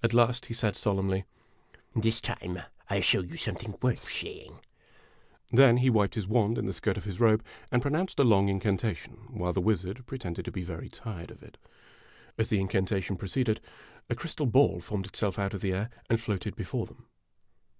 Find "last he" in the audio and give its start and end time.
0.14-0.54